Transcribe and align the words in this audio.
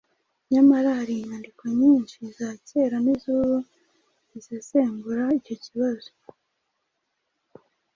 Nyamara 0.51 0.89
hari 0.99 1.13
inyandiko 1.15 1.63
nyinshi 1.79 2.17
za 2.37 2.49
kera 2.67 2.97
n'iz'ubu 3.03 3.57
zisesengura 4.31 5.23
icyo 5.39 5.55
kibazo, 5.63 6.09